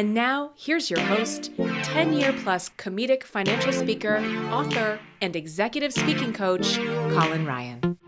[0.00, 4.16] And now, here's your host, 10 year plus comedic financial speaker,
[4.50, 7.98] author, and executive speaking coach, Colin Ryan.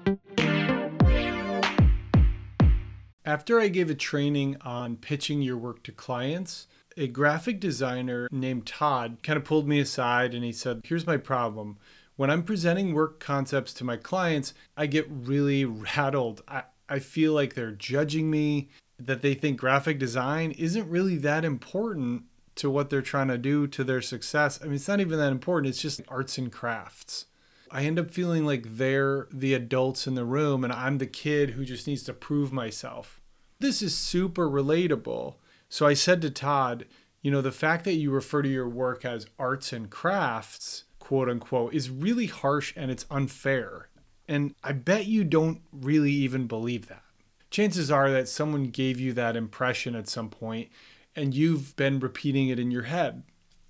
[3.26, 6.66] After I gave a training on pitching your work to clients,
[6.96, 11.18] a graphic designer named Todd kind of pulled me aside and he said, Here's my
[11.18, 11.76] problem.
[12.16, 15.64] When I'm presenting work concepts to my clients, I get really
[15.96, 16.40] rattled.
[16.48, 18.70] I, I feel like they're judging me,
[19.06, 22.24] that they think graphic design isn't really that important
[22.56, 24.58] to what they're trying to do to their success.
[24.60, 27.26] I mean, it's not even that important, it's just arts and crafts.
[27.70, 31.50] I end up feeling like they're the adults in the room and I'm the kid
[31.50, 33.20] who just needs to prove myself.
[33.60, 35.36] This is super relatable.
[35.70, 36.84] So I said to Todd,
[37.22, 41.30] you know, the fact that you refer to your work as arts and crafts, quote
[41.30, 43.88] unquote, is really harsh and it's unfair.
[44.28, 47.04] And I bet you don't really even believe that.
[47.52, 50.70] Chances are that someone gave you that impression at some point
[51.14, 53.24] and you've been repeating it in your head.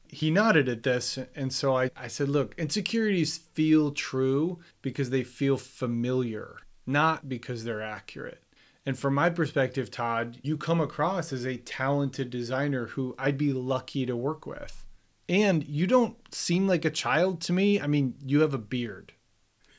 [0.07, 5.25] He nodded at this, and so I, I said, Look, insecurities feel true because they
[5.25, 8.45] feel familiar, not because they're accurate.
[8.87, 13.53] And from my perspective, Todd, you come across as a talented designer who I'd be
[13.53, 14.85] lucky to work with.
[15.29, 17.81] And you don't seem like a child to me.
[17.81, 19.15] I mean, you have a beard.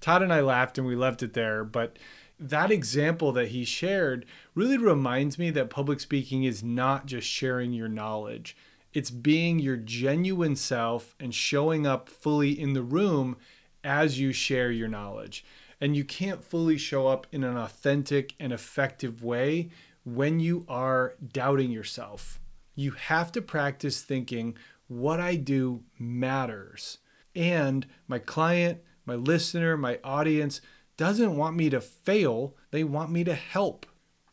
[0.00, 1.98] Todd and I laughed and we left it there, but
[2.38, 7.72] that example that he shared really reminds me that public speaking is not just sharing
[7.72, 8.56] your knowledge.
[8.92, 13.36] It's being your genuine self and showing up fully in the room
[13.82, 15.44] as you share your knowledge.
[15.80, 19.70] And you can't fully show up in an authentic and effective way
[20.04, 22.40] when you are doubting yourself.
[22.74, 24.56] You have to practice thinking,
[24.88, 26.98] what I do matters.
[27.34, 30.60] And my client, my listener, my audience
[30.96, 33.86] doesn't want me to fail, they want me to help.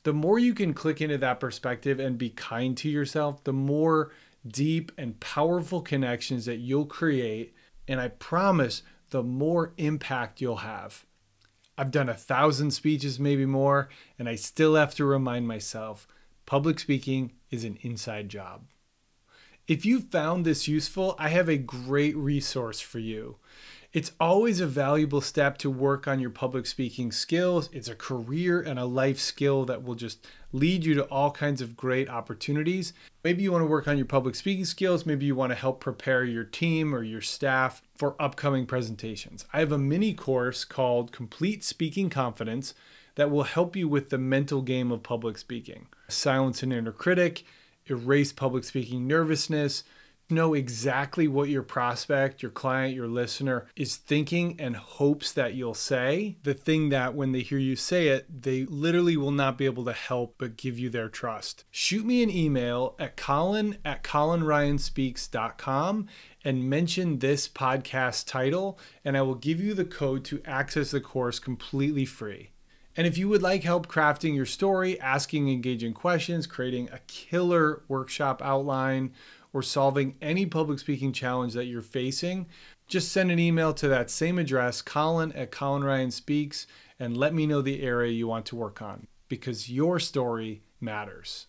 [0.04, 4.12] The more you can click into that perspective and be kind to yourself, the more
[4.48, 7.54] deep and powerful connections that you'll create.
[7.88, 11.06] And I promise the more impact you'll have.
[11.78, 16.08] I've done a thousand speeches, maybe more, and I still have to remind myself
[16.46, 18.66] public speaking is an inside job.
[19.68, 23.38] If you found this useful, I have a great resource for you.
[23.94, 27.70] It's always a valuable step to work on your public speaking skills.
[27.74, 31.60] It's a career and a life skill that will just lead you to all kinds
[31.60, 32.94] of great opportunities.
[33.22, 35.06] Maybe you want to work on your public speaking skills.
[35.06, 39.44] Maybe you want to help prepare your team or your staff for upcoming presentations.
[39.52, 42.74] I have a mini course called Complete Speaking Confidence
[43.16, 45.88] that will help you with the mental game of public speaking.
[46.08, 47.44] Silence an inner critic,
[47.88, 49.84] erase public speaking nervousness
[50.32, 55.74] know exactly what your prospect, your client, your listener is thinking and hopes that you'll
[55.74, 56.38] say.
[56.44, 59.86] The thing that when they hear you say it, they literally will not be able
[59.86, 61.66] to help but give you their trust.
[61.72, 66.08] Shoot me an email at colin at colinryanspeaks.com
[66.44, 71.02] and mention this podcast title, and I will give you the code to access the
[71.02, 72.52] course completely free.
[72.98, 77.84] And if you would like help crafting your story, asking engaging questions, creating a killer
[77.88, 79.14] workshop outline,
[79.54, 82.48] or solving any public speaking challenge that you're facing,
[82.88, 86.68] just send an email to that same address, colin at Colin Ryan Speaks,
[87.00, 91.48] and let me know the area you want to work on because your story matters.